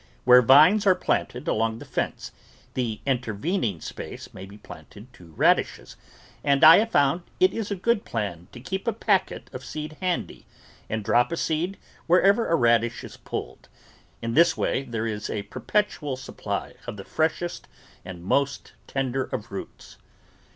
[0.25, 2.31] Where vines are planted along the fence,
[2.73, 5.95] the intervening space may be planted to radishes,
[6.43, 10.47] and I have found it a good plan to keep a packet of seed handy,
[10.89, 11.77] and drop a seed
[12.07, 13.69] wherever a radish is pulled;
[14.23, 17.67] in this way there is a perpetual supply of the freshest
[18.03, 19.97] and most tender of roots.